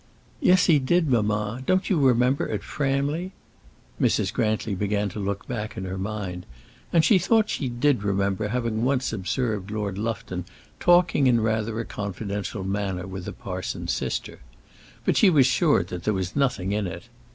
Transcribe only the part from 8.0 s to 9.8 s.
remember having once observed